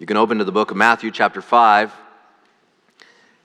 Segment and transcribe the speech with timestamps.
[0.00, 1.94] You can open to the book of Matthew, chapter 5.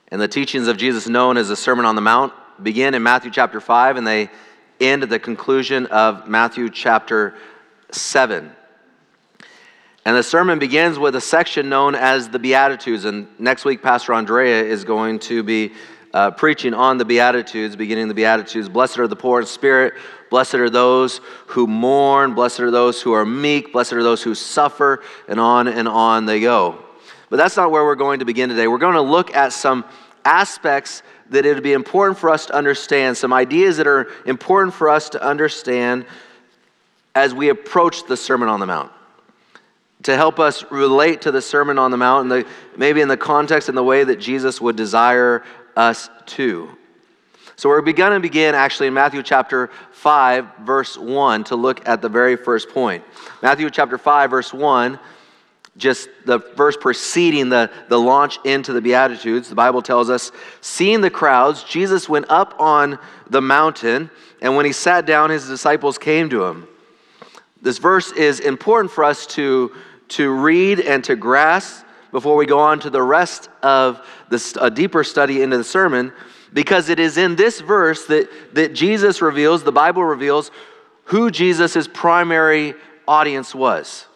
[0.08, 3.30] And the teachings of Jesus, known as the Sermon on the Mount, begin in Matthew
[3.30, 4.28] chapter 5 and they
[4.80, 7.36] end at the conclusion of Matthew chapter
[7.92, 8.50] 7.
[10.04, 13.04] And the sermon begins with a section known as the Beatitudes.
[13.04, 15.72] And next week, Pastor Andrea is going to be
[16.12, 18.68] uh, preaching on the Beatitudes, beginning the Beatitudes.
[18.68, 19.94] Blessed are the poor in spirit.
[20.30, 22.34] Blessed are those who mourn.
[22.34, 23.72] Blessed are those who are meek.
[23.72, 25.02] Blessed are those who suffer.
[25.28, 26.78] And on and on they go.
[27.28, 28.66] But that's not where we're going to begin today.
[28.66, 29.84] We're going to look at some
[30.24, 34.74] aspects that it would be important for us to understand, some ideas that are important
[34.74, 36.04] for us to understand
[37.14, 38.90] as we approach the Sermon on the Mount.
[40.04, 43.16] To help us relate to the Sermon on the Mount, and the, maybe in the
[43.16, 45.44] context and the way that Jesus would desire
[45.80, 46.68] us to.
[47.56, 52.02] So we're going to begin actually in Matthew chapter 5, verse 1, to look at
[52.02, 53.02] the very first point.
[53.42, 54.98] Matthew chapter 5, verse 1,
[55.76, 61.00] just the verse preceding the, the launch into the Beatitudes, the Bible tells us, seeing
[61.00, 62.98] the crowds, Jesus went up on
[63.30, 64.10] the mountain,
[64.42, 66.68] and when he sat down, his disciples came to him.
[67.62, 69.74] This verse is important for us to,
[70.08, 74.70] to read and to grasp before we go on to the rest of this, a
[74.70, 76.12] deeper study into the sermon,
[76.52, 80.50] because it is in this verse that, that Jesus reveals, the Bible reveals,
[81.04, 82.74] who Jesus' primary
[83.06, 84.06] audience was.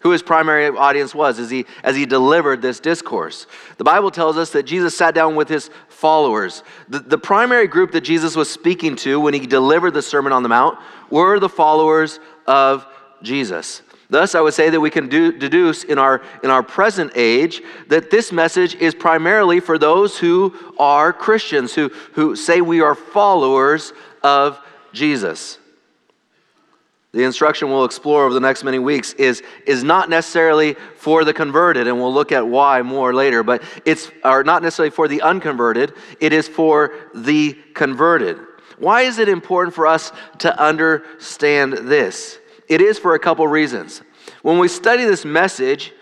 [0.00, 3.46] Who his primary audience was as he, as he delivered this discourse.
[3.76, 6.62] The Bible tells us that Jesus sat down with his followers.
[6.88, 10.42] The, the primary group that Jesus was speaking to when he delivered the Sermon on
[10.42, 10.78] the Mount
[11.10, 12.86] were the followers of
[13.22, 13.82] Jesus.
[14.08, 17.60] Thus, I would say that we can do, deduce in our, in our present age
[17.88, 22.94] that this message is primarily for those who are Christians, who, who say we are
[22.94, 24.60] followers of
[24.92, 25.58] Jesus.
[27.12, 31.32] The instruction we'll explore over the next many weeks is, is not necessarily for the
[31.32, 35.22] converted, and we'll look at why more later, but it's or not necessarily for the
[35.22, 38.38] unconverted, it is for the converted.
[38.78, 42.38] Why is it important for us to understand this?
[42.68, 44.02] It is for a couple reasons.
[44.42, 45.92] When we study this message,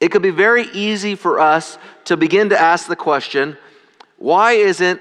[0.00, 3.56] it could be very easy for us to begin to ask the question
[4.16, 5.00] why isn't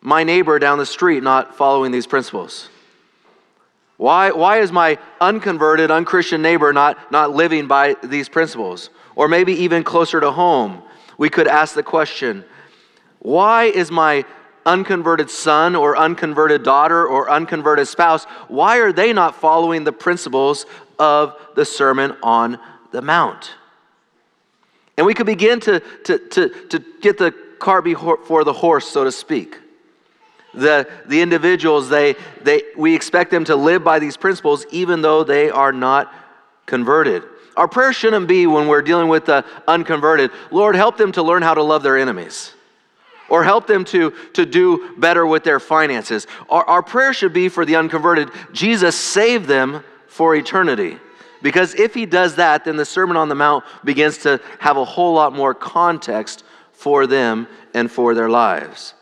[0.00, 2.68] my neighbor down the street not following these principles?
[3.96, 8.90] Why, why is my unconverted, unchristian neighbor not, not living by these principles?
[9.16, 10.82] Or maybe even closer to home,
[11.16, 12.44] we could ask the question
[13.20, 14.24] why is my
[14.66, 20.66] unconverted son or unconverted daughter or unconverted spouse, why are they not following the principles
[20.98, 22.58] of the Sermon on
[22.92, 23.52] the Mount?
[24.96, 29.04] And we could begin to, to, to, to get the cart before the horse, so
[29.04, 29.56] to speak.
[30.54, 35.22] The, the individuals, they, they, we expect them to live by these principles even though
[35.22, 36.12] they are not
[36.66, 37.22] converted.
[37.56, 41.42] Our prayer shouldn't be when we're dealing with the unconverted, Lord, help them to learn
[41.42, 42.52] how to love their enemies
[43.28, 46.26] or help them to, to do better with their finances.
[46.48, 50.98] Our, our prayer should be for the unconverted Jesus, save them for eternity.
[51.42, 54.84] Because if he does that, then the Sermon on the Mount begins to have a
[54.84, 58.94] whole lot more context for them and for their lives.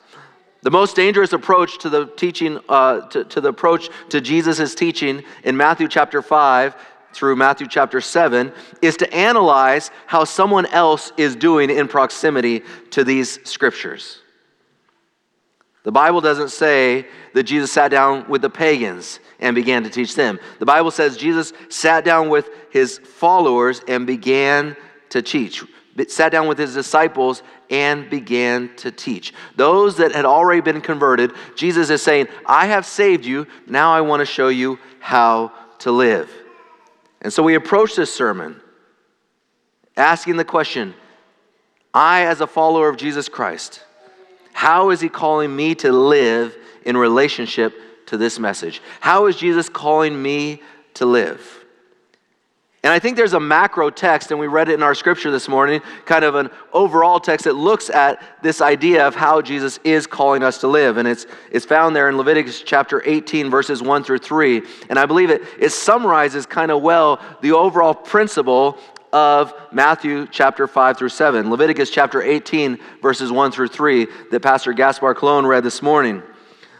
[0.62, 5.22] The most dangerous approach to the teaching, uh, to, to the approach to Jesus' teaching
[5.44, 6.74] in Matthew chapter 5
[7.16, 13.04] through Matthew chapter 7 is to analyze how someone else is doing in proximity to
[13.04, 14.20] these scriptures.
[15.82, 20.14] The Bible doesn't say that Jesus sat down with the pagans and began to teach
[20.14, 20.38] them.
[20.58, 24.76] The Bible says Jesus sat down with his followers and began
[25.10, 25.64] to teach,
[26.08, 29.32] sat down with his disciples and began to teach.
[29.54, 33.46] Those that had already been converted, Jesus is saying, I have saved you.
[33.66, 36.30] Now I want to show you how to live.
[37.22, 38.60] And so we approach this sermon
[39.96, 40.94] asking the question
[41.94, 43.82] I, as a follower of Jesus Christ,
[44.52, 47.74] how is he calling me to live in relationship
[48.06, 48.82] to this message?
[49.00, 50.62] How is Jesus calling me
[50.94, 51.64] to live?
[52.86, 55.48] And I think there's a macro text, and we read it in our scripture this
[55.48, 60.06] morning, kind of an overall text that looks at this idea of how Jesus is
[60.06, 60.96] calling us to live.
[60.96, 64.62] And it's, it's found there in Leviticus chapter 18, verses 1 through 3.
[64.88, 68.78] And I believe it, it summarizes kind of well the overall principle
[69.12, 71.50] of Matthew chapter 5 through 7.
[71.50, 76.22] Leviticus chapter 18, verses 1 through 3, that Pastor Gaspar Cologne read this morning.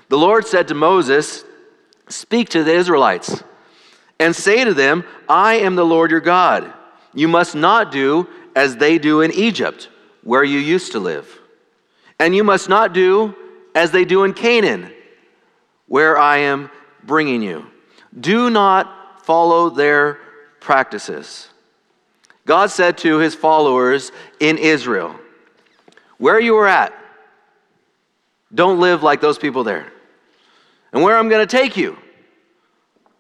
[0.09, 1.45] The Lord said to Moses,
[2.09, 3.43] Speak to the Israelites
[4.19, 6.73] and say to them, I am the Lord your God.
[7.15, 9.89] You must not do as they do in Egypt,
[10.23, 11.41] where you used to live.
[12.19, 13.35] And you must not do
[13.75, 14.91] as they do in Canaan,
[15.87, 16.71] where I am
[17.05, 17.67] bringing you.
[18.19, 20.19] Do not follow their
[20.61, 21.49] practices.
[22.47, 25.17] God said to his followers in Israel,
[26.19, 26.95] Where you are at,
[28.55, 29.93] don't live like those people there.
[30.93, 31.99] And where I'm going to take you,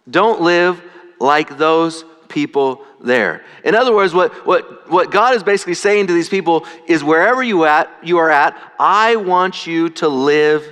[0.08, 0.82] don't live
[1.18, 3.44] like those people there.
[3.64, 7.42] In other words, what, what, what God is basically saying to these people is wherever
[7.42, 10.64] you, at, you are at, I want you to live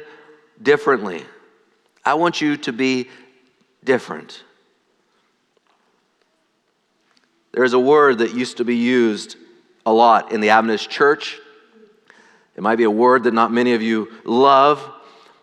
[0.60, 1.24] differently.
[2.04, 3.08] I want you to be
[3.82, 4.42] different.
[7.52, 9.36] There's a word that used to be used
[9.86, 11.38] a lot in the Adventist church.
[12.56, 14.80] It might be a word that not many of you love,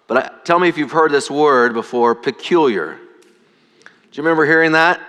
[0.08, 3.00] but I, tell me if you've heard this word before peculiar.
[4.12, 5.00] Do you remember hearing that?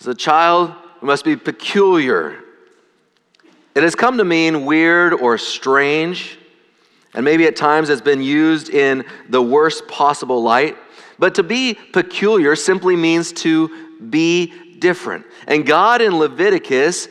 [0.00, 0.72] As a child,
[1.02, 2.38] we must be peculiar.
[3.74, 6.38] It has come to mean weird or strange,
[7.12, 10.78] and maybe at times it's been used in the worst possible light.
[11.18, 15.26] But to be peculiar simply means to be different.
[15.46, 17.08] And God in Leviticus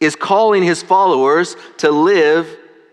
[0.00, 2.48] is calling his followers to live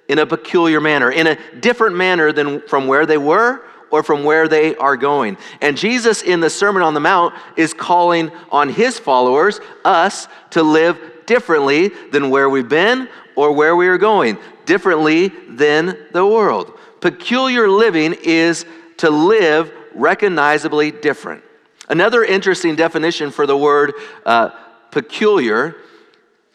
[0.10, 4.24] in a peculiar manner, in a different manner than from where they were or from
[4.24, 5.38] where they are going.
[5.62, 10.64] And Jesus in the Sermon on the Mount is calling on his followers, us, to
[10.64, 16.78] live differently than where we've been or where we are going, differently than the world.
[17.00, 18.66] Peculiar living is
[18.98, 21.44] to live recognizably different.
[21.90, 23.94] Another interesting definition for the word
[24.26, 24.50] uh,
[24.92, 25.76] peculiar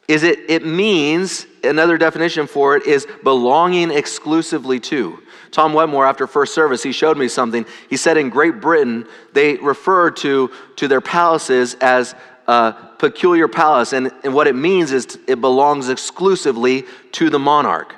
[0.08, 5.20] is it, it means, another definition for it is belonging exclusively to.
[5.50, 7.66] Tom Wetmore, after first service, he showed me something.
[7.88, 12.14] He said in Great Britain, they refer to, to their palaces as
[12.46, 13.92] a peculiar palace.
[13.92, 17.94] And, and what it means is it belongs exclusively to the monarch.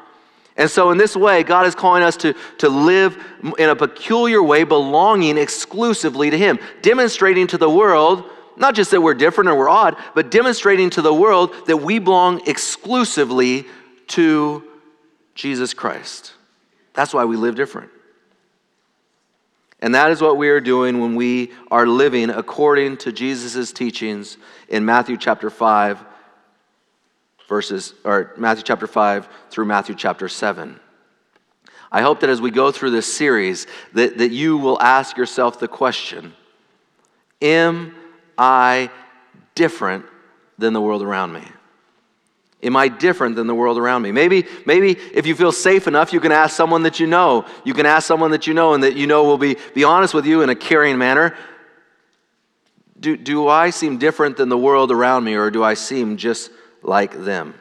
[0.57, 3.17] And so, in this way, God is calling us to, to live
[3.59, 8.25] in a peculiar way, belonging exclusively to Him, demonstrating to the world
[8.59, 11.99] not just that we're different or we're odd, but demonstrating to the world that we
[11.99, 13.65] belong exclusively
[14.09, 14.65] to
[15.35, 16.33] Jesus Christ.
[16.99, 17.91] That's why we live different.
[19.79, 24.37] And that is what we are doing when we are living according to Jesus' teachings
[24.69, 26.05] in Matthew chapter 5,
[27.49, 30.81] verses, or Matthew chapter 5 through Matthew chapter 7.
[31.93, 35.61] I hope that as we go through this series, that, that you will ask yourself
[35.61, 36.35] the question
[37.41, 37.95] Am
[38.37, 38.91] I
[39.55, 40.05] different
[40.59, 41.45] than the world around me?
[42.63, 44.11] Am I different than the world around me?
[44.11, 47.45] Maybe, maybe if you feel safe enough, you can ask someone that you know.
[47.65, 50.13] You can ask someone that you know and that you know will be, be honest
[50.13, 51.37] with you in a caring manner.
[52.99, 56.51] Do, do I seem different than the world around me, or do I seem just
[56.83, 57.55] like them?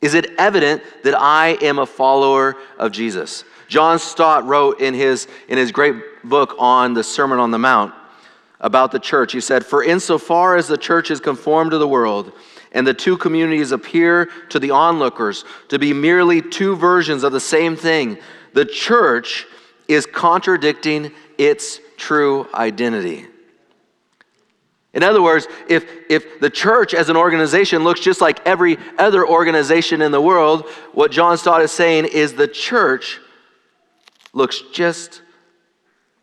[0.00, 3.42] Is it evident that I am a follower of Jesus?
[3.66, 7.92] John Stott wrote in his, in his great book on the Sermon on the Mount
[8.60, 9.32] about the church.
[9.32, 12.32] He said, For insofar as the church is conformed to the world,
[12.72, 17.40] and the two communities appear to the onlookers to be merely two versions of the
[17.40, 18.18] same thing.
[18.54, 19.46] The church
[19.88, 23.26] is contradicting its true identity.
[24.94, 29.26] In other words, if, if the church as an organization looks just like every other
[29.26, 33.20] organization in the world, what John Stott is saying is the church
[34.32, 35.22] looks just,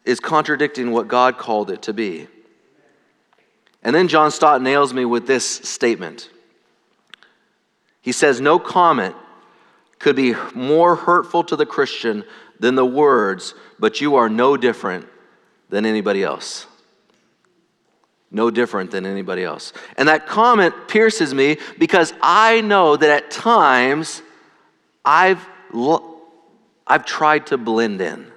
[0.04, 2.28] is contradicting what God called it to be.
[3.84, 6.30] And then John Stott nails me with this statement
[8.06, 9.16] he says, No comment
[9.98, 12.24] could be more hurtful to the Christian
[12.60, 15.08] than the words, but you are no different
[15.70, 16.68] than anybody else.
[18.30, 19.74] No different than anybody else.
[19.98, 24.22] And that comment pierces me because I know that at times
[25.04, 25.44] I've,
[26.86, 28.28] I've tried to blend in.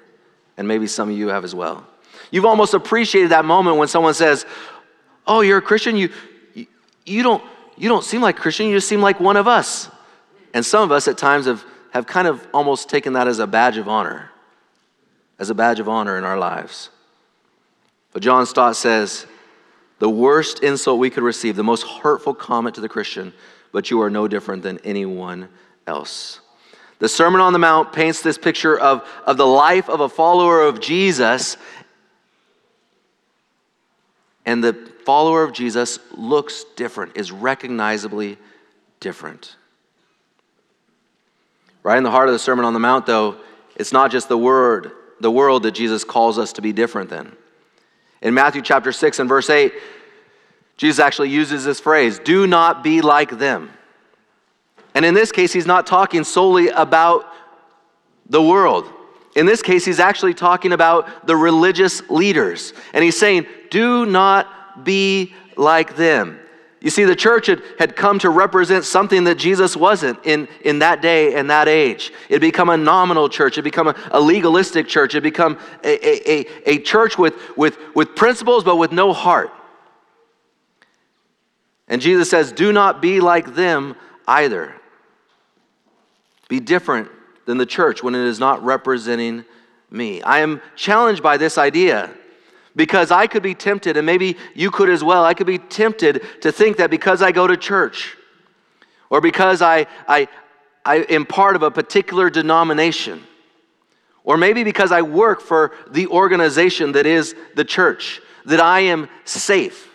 [0.56, 1.86] And maybe some of you have as well.
[2.30, 4.46] You've almost appreciated that moment when someone says,
[5.26, 5.94] Oh, you're a Christian?
[5.94, 6.10] You,
[6.54, 6.66] you,
[7.04, 7.44] you don't
[7.78, 9.90] you don't seem like Christian, you just seem like one of us.
[10.54, 13.46] And some of us at times have, have kind of almost taken that as a
[13.46, 14.30] badge of honor,
[15.38, 16.90] as a badge of honor in our lives.
[18.12, 19.26] But John Stott says,
[19.98, 23.32] the worst insult we could receive, the most hurtful comment to the Christian,
[23.72, 25.48] but you are no different than anyone
[25.86, 26.40] else.
[27.00, 30.62] The Sermon on the Mount paints this picture of, of the life of a follower
[30.62, 31.56] of Jesus
[34.44, 34.72] and the
[35.08, 38.36] follower of Jesus looks different, is recognizably
[39.00, 39.56] different.
[41.82, 43.36] Right in the heart of the Sermon on the Mount, though,
[43.76, 47.34] it's not just the word, the world that Jesus calls us to be different than.
[48.20, 49.72] In Matthew chapter 6 and verse 8,
[50.76, 53.70] Jesus actually uses this phrase, do not be like them.
[54.94, 57.24] And in this case, he's not talking solely about
[58.28, 58.84] the world.
[59.36, 62.74] In this case, he's actually talking about the religious leaders.
[62.92, 66.38] And he's saying, do not be like them.
[66.80, 70.78] You see, the church had, had come to represent something that Jesus wasn't in, in
[70.78, 72.12] that day and that age.
[72.28, 73.54] It had become a nominal church.
[73.54, 75.14] It had become a, a legalistic church.
[75.14, 79.50] It had become a, a, a church with, with, with principles but with no heart.
[81.88, 83.96] And Jesus says, Do not be like them
[84.28, 84.74] either.
[86.48, 87.08] Be different
[87.44, 89.44] than the church when it is not representing
[89.90, 90.22] me.
[90.22, 92.10] I am challenged by this idea
[92.78, 95.24] because I could be tempted, and maybe you could as well.
[95.24, 98.16] I could be tempted to think that because I go to church
[99.10, 100.28] or because I, I,
[100.84, 103.24] I am part of a particular denomination,
[104.22, 109.08] or maybe because I work for the organization that is the church, that I am
[109.24, 109.88] safe.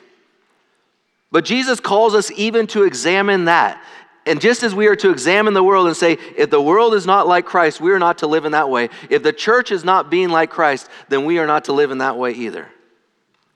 [1.32, 3.82] But Jesus calls us even to examine that.
[4.25, 7.06] And just as we are to examine the world and say, if the world is
[7.06, 8.89] not like Christ, we are not to live in that way.
[9.10, 11.98] If the church is not being like Christ, then we are not to live in
[11.98, 12.70] that way either.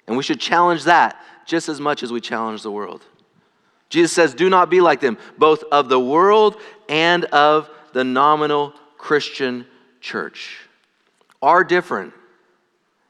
[0.08, 3.06] And we should challenge that just as much as we challenge the world.
[3.90, 6.58] Jesus says, Do not be like them, both of the world
[6.90, 9.66] and of the nominal Christian
[10.02, 10.60] church.
[11.42, 12.14] Our different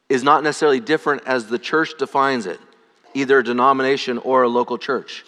[0.09, 2.59] is not necessarily different as the church defines it,
[3.13, 5.25] either a denomination or a local church.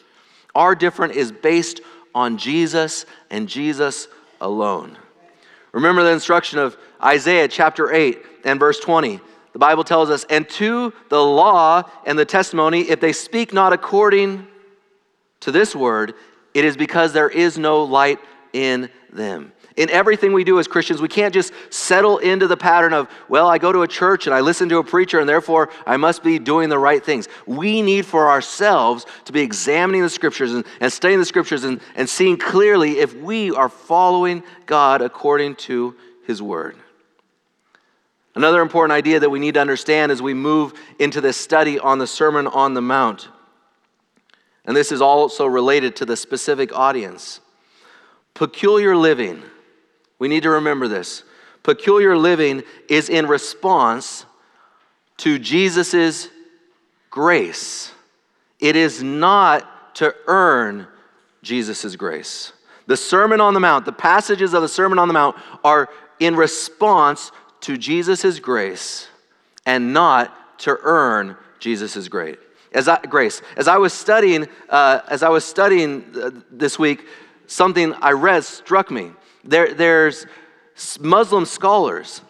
[0.56, 1.82] Our different is based
[2.14, 4.08] on Jesus and Jesus
[4.42, 4.98] alone.
[5.72, 9.20] Remember the instruction of Isaiah chapter 8 and verse 20.
[9.54, 13.74] The Bible tells us, and to the law and the testimony, if they speak not
[13.74, 14.48] according
[15.42, 16.14] to this word,
[16.54, 18.20] it is because there is no light
[18.54, 19.52] in them.
[19.80, 23.48] In everything we do as Christians, we can't just settle into the pattern of, well,
[23.48, 26.22] I go to a church and I listen to a preacher and therefore I must
[26.22, 27.30] be doing the right things.
[27.46, 31.80] We need for ourselves to be examining the scriptures and, and studying the scriptures and,
[31.96, 35.96] and seeing clearly if we are following God according to
[36.28, 36.76] his word.
[38.36, 42.00] Another important idea that we need to understand as we move into this study on
[42.00, 43.30] the Sermon on the Mount,
[44.66, 47.40] and this is also related to the specific audience
[48.34, 49.42] peculiar living
[50.20, 51.24] we need to remember this.
[51.64, 54.26] Peculiar living is in response
[55.18, 56.30] to Jesus'
[57.10, 57.92] grace.
[58.60, 60.88] It is not to earn
[61.42, 62.54] Jesus' grace.
[62.88, 66.36] The Sermon on the Mount, the passages of the Sermon on the Mount are in
[66.36, 69.08] response to Jesus' grace
[69.66, 72.38] and not to earn Jesus' grace.
[72.74, 73.42] As I, grace.
[73.58, 77.06] As I was studying, uh, as I was studying uh, this week,
[77.48, 79.12] something I read struck me.
[79.44, 80.26] There, there's
[81.00, 82.22] Muslim scholars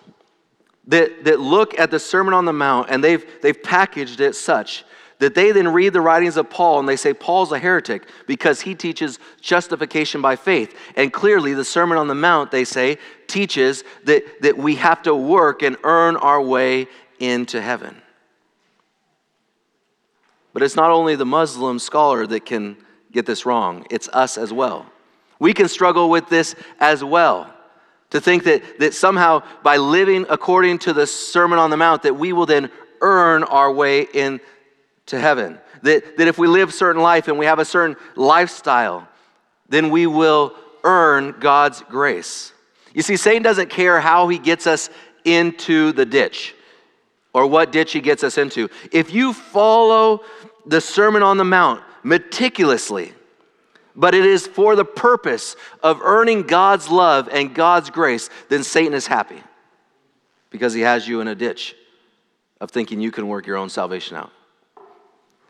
[0.87, 4.83] that, that look at the Sermon on the Mount and they've, they've packaged it such
[5.19, 8.61] that they then read the writings of Paul and they say Paul's a heretic because
[8.61, 10.75] he teaches justification by faith.
[10.95, 12.97] And clearly, the Sermon on the Mount, they say,
[13.27, 16.87] teaches that, that we have to work and earn our way
[17.19, 18.01] into heaven.
[20.53, 22.77] But it's not only the Muslim scholar that can
[23.11, 24.85] get this wrong, it's us as well.
[25.39, 27.53] We can struggle with this as well.
[28.11, 32.15] To think that, that somehow by living according to the Sermon on the Mount, that
[32.15, 32.69] we will then
[33.01, 34.39] earn our way into
[35.11, 35.59] heaven.
[35.83, 39.07] That, that if we live certain life and we have a certain lifestyle,
[39.69, 42.51] then we will earn God's grace.
[42.93, 44.89] You see, Satan doesn't care how he gets us
[45.23, 46.55] into the ditch
[47.33, 48.69] or what ditch he gets us into.
[48.91, 50.21] If you follow
[50.65, 53.13] the Sermon on the Mount meticulously,
[53.95, 58.93] but it is for the purpose of earning God's love and God's grace, then Satan
[58.93, 59.41] is happy
[60.49, 61.75] because he has you in a ditch
[62.59, 64.31] of thinking you can work your own salvation out.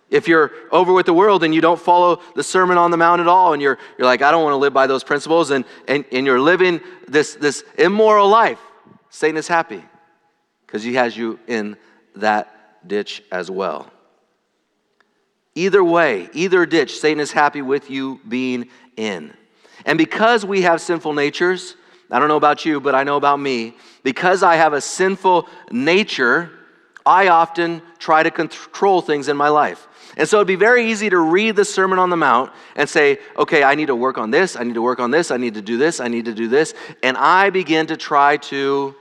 [0.10, 3.22] If you're over with the world and you don't follow the Sermon on the Mount
[3.22, 5.66] at all, and you're, you're like, I don't want to live by those principles, and,
[5.88, 8.60] and, and you're living this, this immoral life,
[9.10, 9.84] Satan is happy
[10.66, 11.78] because he has you in
[12.16, 13.92] that ditch as well.
[15.60, 19.34] Either way, either ditch, Satan is happy with you being in.
[19.86, 21.76] And because we have sinful natures,
[22.10, 25.50] I don't know about you, but I know about me, because I have a sinful
[25.70, 26.50] nature,
[27.06, 29.86] I often try to control things in my life.
[30.16, 33.20] And so it'd be very easy to read the Sermon on the Mount and say,
[33.38, 35.56] okay, I need to work on this, I need to work on this, I need
[35.56, 36.74] to do this, I need to do this.
[37.04, 38.96] And I begin to try to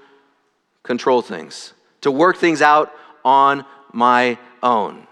[0.82, 2.92] control things, to work things out
[3.24, 5.07] on my own.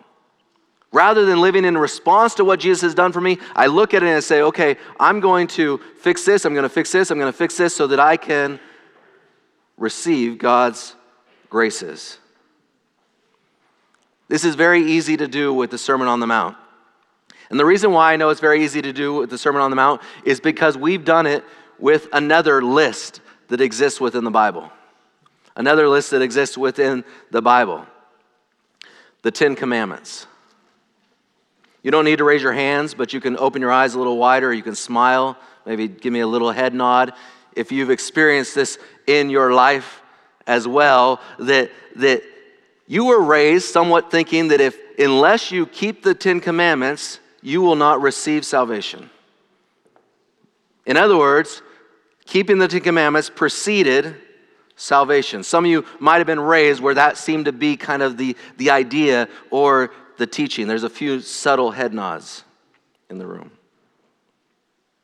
[0.97, 4.03] Rather than living in response to what Jesus has done for me, I look at
[4.03, 7.11] it and I say, okay, I'm going to fix this, I'm going to fix this,
[7.11, 8.59] I'm going to fix this so that I can
[9.76, 10.95] receive God's
[11.50, 12.17] graces.
[14.29, 16.57] This is very easy to do with the Sermon on the Mount.
[17.50, 19.69] And the reason why I know it's very easy to do with the Sermon on
[19.69, 21.45] the Mount is because we've done it
[21.79, 24.73] with another list that exists within the Bible.
[25.57, 27.87] Another list that exists within the Bible
[29.21, 30.26] the Ten Commandments.
[31.87, 34.16] You don't need to raise your hands, but you can open your eyes a little
[34.16, 34.52] wider.
[34.52, 37.12] You can smile, maybe give me a little head nod.
[37.52, 38.76] If you've experienced this
[39.07, 40.02] in your life
[40.49, 42.25] as well, that, that
[42.88, 47.76] you were raised somewhat thinking that if, unless you keep the Ten Commandments, you will
[47.76, 49.09] not receive salvation.
[50.87, 51.62] In other words,
[52.25, 54.16] keeping the Ten Commandments preceded
[54.75, 55.45] salvation.
[55.45, 58.37] Some of you might have been raised where that seemed to be kind of the,
[58.57, 60.67] the idea or the teaching.
[60.67, 62.45] There's a few subtle head nods
[63.11, 63.51] in the room.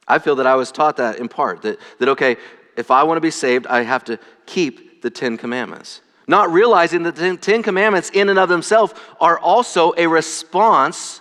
[0.07, 2.37] I feel that I was taught that in part that, that okay,
[2.77, 6.01] if I want to be saved, I have to keep the Ten Commandments.
[6.27, 11.21] Not realizing that the Ten Commandments, in and of themselves, are also a response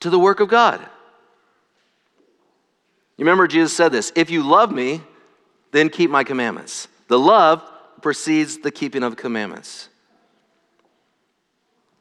[0.00, 0.80] to the work of God.
[3.20, 5.02] You remember Jesus said this if you love me,
[5.72, 6.88] then keep my commandments.
[7.08, 7.62] The love
[8.02, 9.88] precedes the keeping of commandments.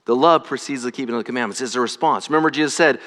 [0.10, 1.62] The love precedes the keeping of the commandments.
[1.62, 2.32] It's a response.
[2.32, 3.00] Remember, Jesus said,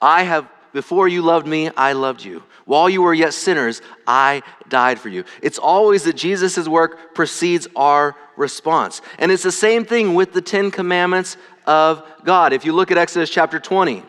[0.00, 2.42] I have, before you loved me, I loved you.
[2.64, 5.22] While you were yet sinners, I died for you.
[5.40, 9.02] It's always that Jesus' work precedes our response.
[9.20, 12.52] And it's the same thing with the Ten Commandments of God.
[12.52, 14.02] If you look at Exodus chapter 20,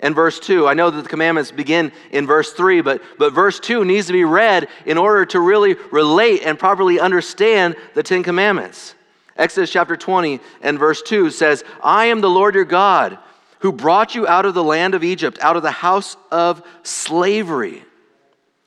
[0.00, 0.66] and verse 2.
[0.66, 4.12] I know that the commandments begin in verse 3, but, but verse 2 needs to
[4.12, 8.94] be read in order to really relate and properly understand the Ten Commandments.
[9.38, 13.18] Exodus chapter 20 and verse 2 says, I am the Lord your God
[13.60, 17.84] who brought you out of the land of Egypt, out of the house of slavery.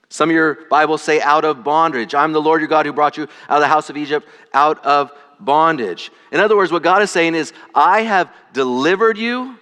[0.10, 2.16] Some of your Bibles say out of bondage.
[2.16, 4.84] I'm the Lord your God who brought you out of the house of Egypt, out
[4.86, 6.12] of bondage.
[6.32, 9.58] In other words, what God is saying is, I have delivered you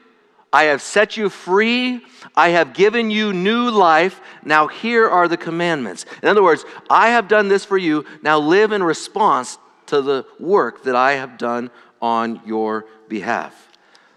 [0.51, 2.01] I have set you free.
[2.35, 4.19] I have given you new life.
[4.43, 6.05] Now, here are the commandments.
[6.23, 8.05] In other words, I have done this for you.
[8.23, 9.57] Now, live in response
[9.89, 11.69] to the work that I have done
[12.01, 13.67] on your behalf.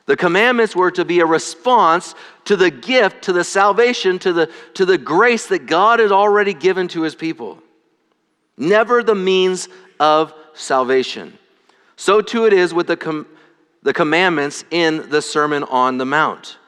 [0.06, 2.14] The commandments were to be a response
[2.44, 6.54] to the gift, to the salvation, to the, to the grace that God had already
[6.54, 7.62] given to his people.
[8.56, 9.68] Never the means
[10.00, 11.38] of salvation.
[11.96, 13.26] So too it is with the, com-
[13.82, 16.58] the commandments in the Sermon on the Mount.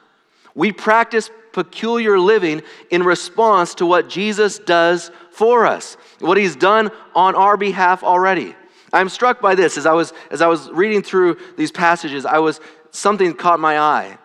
[0.55, 6.89] We practice peculiar living in response to what Jesus does for us, what he's done
[7.13, 8.55] on our behalf already.
[8.93, 12.39] I'm struck by this as I was as I was reading through these passages, I
[12.39, 12.59] was
[12.91, 14.17] something caught my eye.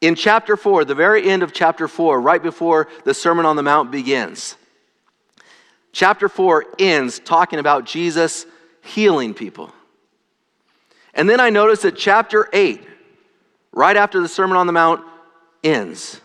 [0.00, 3.62] In chapter 4, the very end of chapter 4, right before the Sermon on the
[3.62, 4.56] Mount begins.
[5.92, 8.46] Chapter 4 ends talking about Jesus
[8.82, 9.72] healing people.
[11.14, 12.82] And then I noticed that chapter 8,
[13.70, 15.04] right after the Sermon on the Mount
[15.62, 16.20] ends,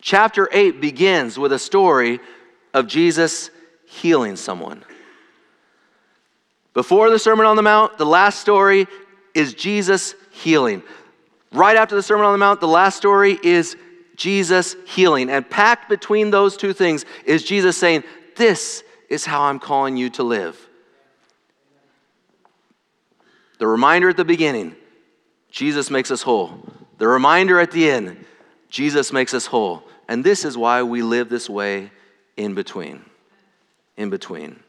[0.00, 2.20] chapter 8 begins with a story
[2.74, 3.50] of Jesus
[3.86, 4.84] healing someone.
[6.76, 8.86] Before the Sermon on the Mount, the last story
[9.32, 10.82] is Jesus healing.
[11.50, 13.78] Right after the Sermon on the Mount, the last story is
[14.14, 15.30] Jesus healing.
[15.30, 18.04] And packed between those two things is Jesus saying,
[18.36, 20.68] This is how I'm calling you to live.
[23.58, 24.76] The reminder at the beginning,
[25.50, 26.60] Jesus makes us whole.
[26.98, 28.22] The reminder at the end,
[28.68, 29.82] Jesus makes us whole.
[30.08, 31.90] And this is why we live this way
[32.36, 33.02] in between.
[33.96, 34.60] In between.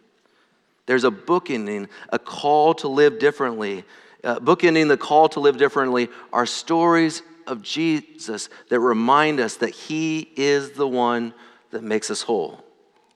[0.88, 3.84] There's a bookending, a call to live differently.
[4.23, 9.69] Uh, bookending the call to live differently are stories of Jesus that remind us that
[9.69, 11.34] He is the one
[11.71, 12.63] that makes us whole.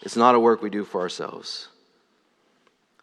[0.01, 1.69] It's not a work we do for ourselves.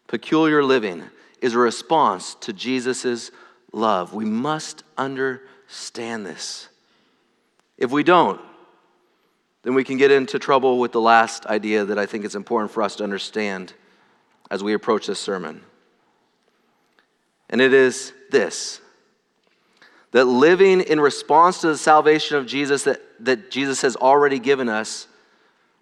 [0.07, 1.03] Peculiar living
[1.41, 3.31] is a response to Jesus'
[3.71, 4.13] love.
[4.13, 6.67] We must understand this.
[7.77, 8.41] If we don't,
[9.63, 12.71] then we can get into trouble with the last idea that I think it's important
[12.71, 13.73] for us to understand
[14.49, 15.61] as we approach this sermon.
[17.49, 18.81] And it is this
[20.11, 24.67] that living in response to the salvation of Jesus that, that Jesus has already given
[24.67, 25.07] us,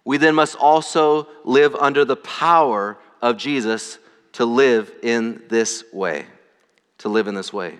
[0.04, 3.98] we then must also live under the power of Jesus
[4.32, 6.26] to live in this way.
[6.98, 7.78] To live in this way.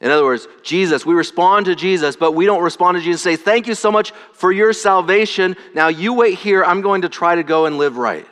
[0.00, 3.38] In other words, Jesus, we respond to Jesus, but we don't respond to Jesus and
[3.38, 5.56] say, Thank you so much for your salvation.
[5.74, 6.64] Now you wait here.
[6.64, 8.26] I'm going to try to go and live right.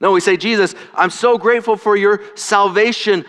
[0.00, 3.24] No, we say, Jesus, I'm so grateful for your salvation.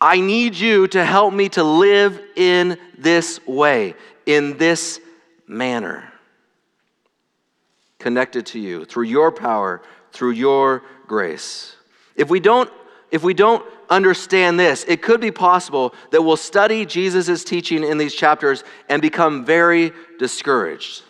[0.00, 3.94] I need you to help me to live in this way,
[4.26, 5.00] in this
[5.46, 6.12] manner,
[7.98, 9.80] connected to you through your power,
[10.12, 11.74] through your grace.
[12.16, 12.70] If we don't,
[13.10, 17.96] if we don't understand this, it could be possible that we'll study Jesus' teaching in
[17.96, 21.02] these chapters and become very discouraged.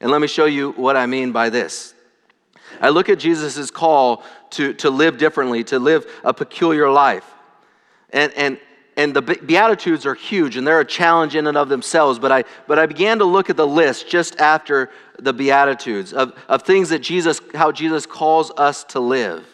[0.00, 1.93] And let me show you what I mean by this.
[2.80, 7.24] I look at Jesus' call to, to live differently, to live a peculiar life.
[8.10, 8.58] And, and,
[8.96, 12.18] and the Beatitudes are huge and they're a challenge in and of themselves.
[12.18, 16.38] But I, but I began to look at the list just after the Beatitudes of,
[16.48, 19.44] of things that Jesus, how Jesus calls us to live.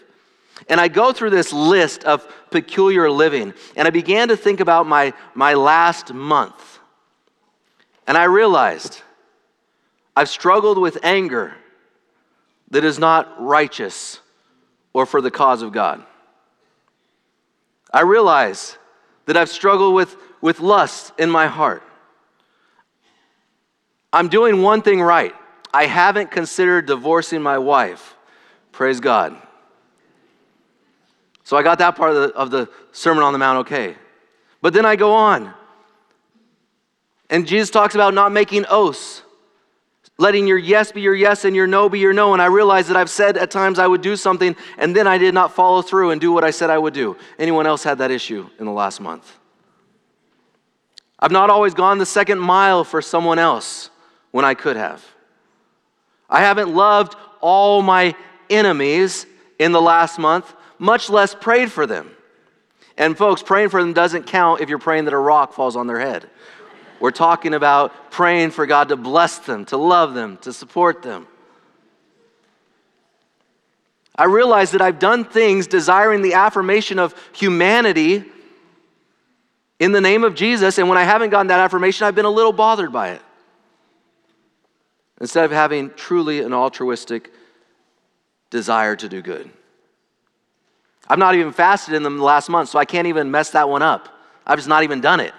[0.68, 4.86] And I go through this list of peculiar living, and I began to think about
[4.86, 6.78] my, my last month.
[8.06, 9.00] And I realized
[10.14, 11.54] I've struggled with anger
[12.70, 14.20] that is not righteous
[14.92, 16.04] or for the cause of God.
[17.92, 18.78] I realize
[19.26, 21.82] that I've struggled with, with lust in my heart.
[24.12, 25.34] I'm doing one thing right.
[25.72, 28.16] I haven't considered divorcing my wife.
[28.72, 29.36] Praise God.
[31.44, 33.96] So I got that part of the, of the Sermon on the Mount okay.
[34.62, 35.52] But then I go on.
[37.28, 39.22] And Jesus talks about not making oaths,
[40.20, 42.34] letting your yes be your yes and your no be your no.
[42.34, 45.16] And I realize that I've said at times I would do something and then I
[45.16, 47.16] did not follow through and do what I said I would do.
[47.38, 49.38] Anyone else had that issue in the last month?
[51.18, 53.90] I've not always gone the second mile for someone else
[54.30, 55.04] when I could have.
[56.28, 58.14] I haven't loved all my
[58.48, 59.26] enemies
[59.58, 62.10] in the last month much less prayed for them.
[62.96, 65.86] And folks, praying for them doesn't count if you're praying that a rock falls on
[65.86, 66.28] their head.
[67.00, 71.26] We're talking about praying for God to bless them, to love them, to support them.
[74.14, 78.24] I realize that I've done things desiring the affirmation of humanity
[79.78, 82.30] in the name of Jesus, and when I haven't gotten that affirmation, I've been a
[82.30, 83.22] little bothered by it.
[85.22, 87.32] Instead of having truly an altruistic
[88.50, 89.50] desire to do good.
[91.08, 93.82] I've not even fasted in the last month, so I can't even mess that one
[93.82, 94.08] up.
[94.46, 95.32] I've just not even done it.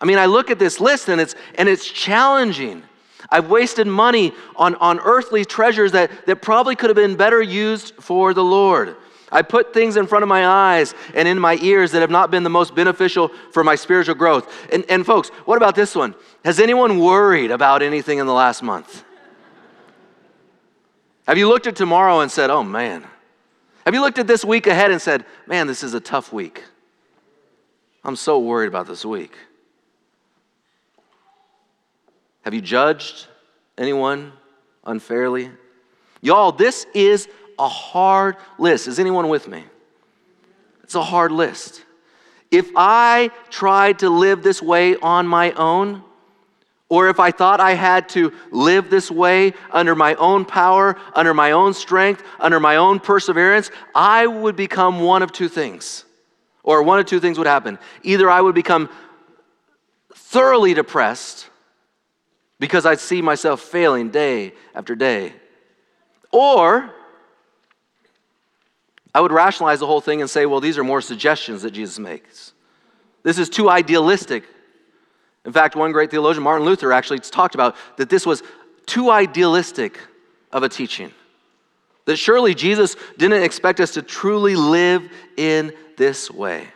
[0.00, 2.82] I mean, I look at this list and it's, and it's challenging.
[3.30, 7.94] I've wasted money on, on earthly treasures that, that probably could have been better used
[7.96, 8.96] for the Lord.
[9.30, 12.30] I put things in front of my eyes and in my ears that have not
[12.30, 14.50] been the most beneficial for my spiritual growth.
[14.72, 16.14] And, and folks, what about this one?
[16.44, 19.04] Has anyone worried about anything in the last month?
[21.26, 23.04] Have you looked at tomorrow and said, oh man,
[23.84, 26.64] have you looked at this week ahead and said, man, this is a tough week?
[28.02, 29.36] I'm so worried about this week.
[32.48, 33.26] Have you judged
[33.76, 34.32] anyone
[34.82, 35.50] unfairly?
[36.22, 38.88] Y'all, this is a hard list.
[38.88, 39.64] Is anyone with me?
[40.82, 41.84] It's a hard list.
[42.50, 46.02] If I tried to live this way on my own,
[46.88, 51.34] or if I thought I had to live this way under my own power, under
[51.34, 56.06] my own strength, under my own perseverance, I would become one of two things.
[56.62, 57.78] Or one of two things would happen.
[58.04, 58.88] Either I would become
[60.14, 61.50] thoroughly depressed
[62.58, 65.32] because I'd see myself failing day after day,
[66.32, 66.90] or
[69.14, 71.98] I would rationalize the whole thing and say, well, these are more suggestions that Jesus
[71.98, 72.52] makes.
[73.22, 74.44] This is too idealistic
[75.48, 78.42] in fact, one great theologian, Martin Luther, actually talked about that this was
[78.84, 79.98] too idealistic
[80.52, 81.10] of a teaching.
[82.04, 86.68] That surely Jesus didn't expect us to truly live in this way.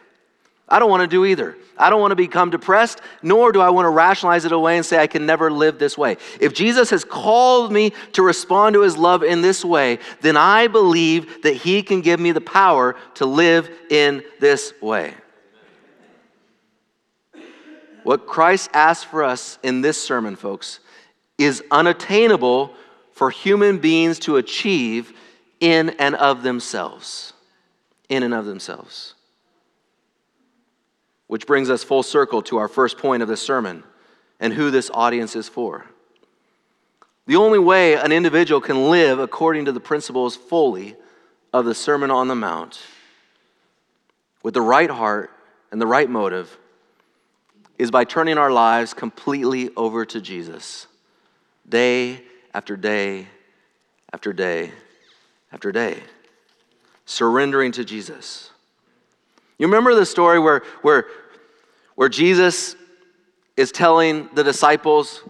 [0.73, 1.55] I don't want to do either.
[1.77, 4.87] I don't want to become depressed, nor do I want to rationalize it away and
[4.87, 6.17] say I can never live this way.
[6.41, 10.69] If Jesus has called me to respond to his love in this way, then I
[10.69, 15.13] believe that he can give me the power to live in this way.
[18.03, 20.81] What Christ asks for us in this sermon, folks,
[21.37, 22.73] is unattainable
[23.13, 25.13] for human beings to achieve
[25.61, 27.35] in and of themselves.
[28.09, 29.17] In and of themselves.
[31.33, 33.85] Which brings us full circle to our first point of this sermon
[34.39, 35.87] and who this audience is for.
[37.25, 40.95] The only way an individual can live according to the principles fully
[41.51, 42.83] of the Sermon on the Mount
[44.43, 45.31] with the right heart
[45.71, 46.59] and the right motive
[47.79, 50.87] is by turning our lives completely over to Jesus,
[51.67, 53.29] day after day
[54.13, 54.71] after day
[55.51, 55.99] after day,
[57.07, 58.52] surrendering to Jesus.
[59.63, 61.07] You remember the story where, where,
[61.95, 62.75] where Jesus
[63.57, 65.23] is telling the disciples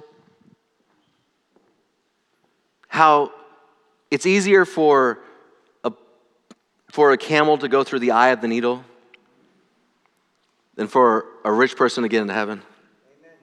[2.88, 3.30] how
[4.10, 5.18] it's easier for
[5.84, 5.92] a,
[6.90, 8.82] for a camel to go through the eye of the needle
[10.76, 12.62] than for a rich person to get into heaven.
[13.20, 13.36] Amen.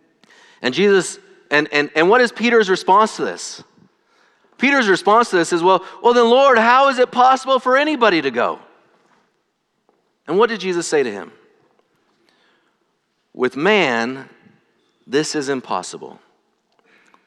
[0.63, 1.19] And Jesus,
[1.51, 3.63] and, and, and what is Peter's response to this?
[4.57, 8.23] Peter's response to this is, well, well, then, Lord, how is it possible for anybody
[8.23, 8.57] to go?
[10.29, 11.31] And what did Jesus say to him?
[13.33, 14.29] With man,
[15.07, 16.19] this is impossible.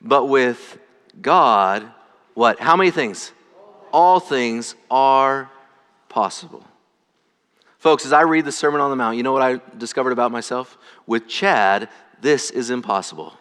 [0.01, 0.79] But with
[1.21, 1.91] God,
[2.35, 2.61] what?
[2.61, 3.33] How many things?
[3.93, 5.51] All things are
[6.09, 6.65] possible.
[7.79, 10.31] Folks, as I read the Sermon on the Mount, you know what I discovered about
[10.31, 10.79] myself?
[11.05, 11.89] With Chad,
[12.21, 13.33] this is impossible.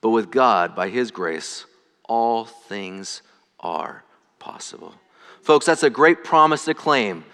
[0.00, 1.64] But with God, by His grace,
[2.08, 3.22] all things
[3.60, 4.02] are
[4.40, 4.94] possible.
[5.42, 7.24] Folks, that's a great promise to claim.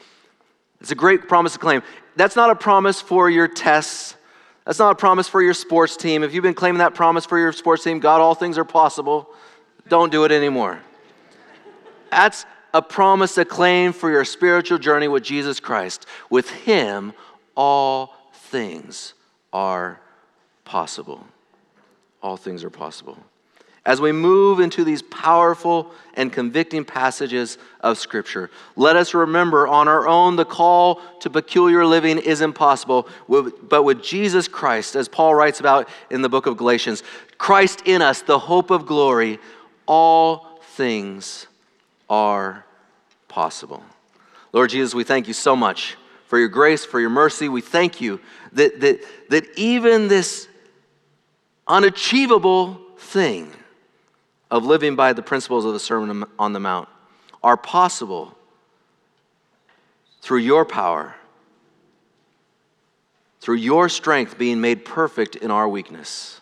[0.83, 1.81] It's a great promise to claim.
[2.17, 4.17] That's not a promise for your tests.
[4.65, 6.25] That's not a promise for your sports team.
[6.25, 9.29] If you've been claiming that promise for your sports team, God, all things are possible,
[9.87, 10.81] don't do it anymore.
[12.11, 16.07] That's a promise to claim for your spiritual journey with Jesus Christ.
[16.31, 17.13] With Him,
[17.57, 19.15] all things
[19.53, 20.01] are
[20.65, 21.25] possible.
[22.25, 23.19] All things are possible.
[23.85, 29.89] As we move into these powerful and convicting passages of Scripture, let us remember on
[29.89, 35.35] our own the call to peculiar living is impossible, but with Jesus Christ, as Paul
[35.35, 37.03] writes about in the book of Galatians,
[37.39, 39.41] Christ in us, the hope of glory,
[39.87, 41.49] all things
[42.09, 42.65] are
[43.27, 43.83] possible.
[44.53, 45.97] Lord Jesus, we thank you so much
[46.29, 47.49] for your grace, for your mercy.
[47.49, 48.21] We thank you
[48.53, 50.47] that, that, that even this
[51.67, 53.53] unachievable thing
[54.53, 56.87] of living by the principles of the Sermon on the Mount
[57.43, 58.37] are possible
[60.21, 61.15] through your power,
[63.41, 66.39] through your strength being made perfect in our weakness.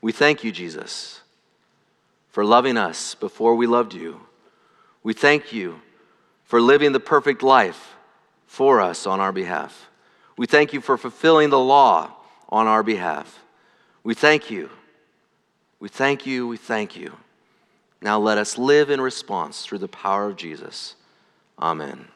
[0.00, 1.20] We thank you, Jesus,
[2.30, 4.22] for loving us before we loved you.
[5.02, 5.82] We thank you
[6.44, 7.96] for living the perfect life
[8.46, 9.90] for us on our behalf.
[10.38, 12.12] We thank you for fulfilling the law
[12.48, 13.42] on our behalf.
[14.02, 14.70] We thank you.
[15.80, 16.48] We thank you.
[16.48, 17.12] We thank you.
[18.00, 20.96] Now let us live in response through the power of Jesus.
[21.58, 22.08] Amen.